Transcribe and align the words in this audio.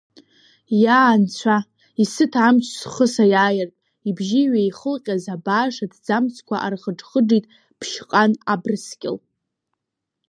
Иа, 0.83 0.99
Анцәа, 1.13 1.57
исыҭ 2.03 2.33
амч 2.47 2.65
схы 2.79 3.05
саиааиртә, 3.13 3.79
ибжьы 4.09 4.39
иҩеихылҟьаз, 4.43 5.23
абааш 5.35 5.75
аҭӡамцқәа 5.85 6.55
архыџ-хыџит 6.67 7.45
Ԥшьҟан 7.79 8.31
Абрскьыл. 8.53 9.17